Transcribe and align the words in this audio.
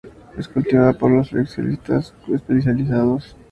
Es 0.35 0.47
cultivada 0.47 0.93
por 0.93 1.11
los 1.11 1.29
coleccionistas 1.29 2.15
especializados. 2.33 3.35